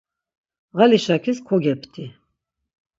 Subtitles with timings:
[0.77, 2.05] Ğali şakis kogepti.